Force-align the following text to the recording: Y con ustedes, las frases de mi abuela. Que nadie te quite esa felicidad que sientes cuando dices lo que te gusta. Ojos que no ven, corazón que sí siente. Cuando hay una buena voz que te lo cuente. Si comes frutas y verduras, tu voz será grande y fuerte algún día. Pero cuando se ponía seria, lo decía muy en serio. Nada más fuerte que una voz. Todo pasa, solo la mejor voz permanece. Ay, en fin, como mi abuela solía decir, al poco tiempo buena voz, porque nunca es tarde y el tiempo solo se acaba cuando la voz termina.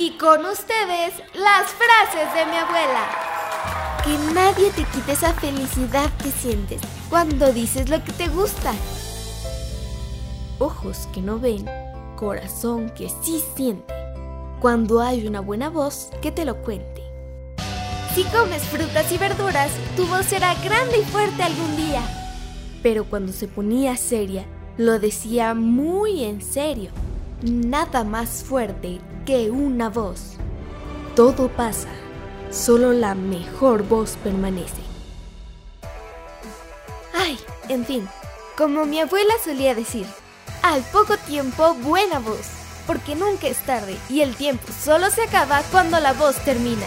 Y 0.00 0.12
con 0.12 0.46
ustedes, 0.46 1.12
las 1.34 1.66
frases 1.72 2.32
de 2.34 2.46
mi 2.50 2.56
abuela. 2.56 3.06
Que 4.02 4.16
nadie 4.32 4.70
te 4.70 4.84
quite 4.84 5.12
esa 5.12 5.34
felicidad 5.34 6.10
que 6.22 6.30
sientes 6.30 6.80
cuando 7.10 7.52
dices 7.52 7.90
lo 7.90 8.02
que 8.02 8.12
te 8.12 8.28
gusta. 8.28 8.72
Ojos 10.58 11.06
que 11.12 11.20
no 11.20 11.38
ven, 11.38 11.68
corazón 12.16 12.88
que 12.96 13.10
sí 13.22 13.44
siente. 13.54 13.92
Cuando 14.58 15.02
hay 15.02 15.26
una 15.26 15.40
buena 15.40 15.68
voz 15.68 16.08
que 16.22 16.32
te 16.32 16.46
lo 16.46 16.62
cuente. 16.62 17.02
Si 18.14 18.24
comes 18.24 18.62
frutas 18.62 19.12
y 19.12 19.18
verduras, 19.18 19.70
tu 19.98 20.06
voz 20.06 20.24
será 20.24 20.54
grande 20.64 21.00
y 21.00 21.04
fuerte 21.04 21.42
algún 21.42 21.76
día. 21.76 22.00
Pero 22.82 23.04
cuando 23.04 23.34
se 23.34 23.48
ponía 23.48 23.98
seria, 23.98 24.46
lo 24.78 24.98
decía 24.98 25.52
muy 25.52 26.24
en 26.24 26.40
serio. 26.40 26.90
Nada 27.42 28.04
más 28.04 28.44
fuerte 28.44 29.00
que 29.24 29.50
una 29.50 29.88
voz. 29.88 30.34
Todo 31.16 31.48
pasa, 31.48 31.88
solo 32.50 32.92
la 32.92 33.14
mejor 33.14 33.82
voz 33.82 34.18
permanece. 34.22 34.82
Ay, 37.14 37.38
en 37.70 37.86
fin, 37.86 38.06
como 38.58 38.84
mi 38.84 39.00
abuela 39.00 39.32
solía 39.42 39.74
decir, 39.74 40.06
al 40.62 40.82
poco 40.92 41.16
tiempo 41.16 41.72
buena 41.76 42.18
voz, 42.18 42.46
porque 42.86 43.14
nunca 43.14 43.46
es 43.46 43.64
tarde 43.64 43.96
y 44.10 44.20
el 44.20 44.36
tiempo 44.36 44.66
solo 44.78 45.08
se 45.08 45.22
acaba 45.22 45.62
cuando 45.70 45.98
la 45.98 46.12
voz 46.12 46.36
termina. 46.44 46.86